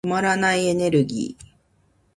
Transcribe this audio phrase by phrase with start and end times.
[0.03, 1.45] 止まらないエネルギー。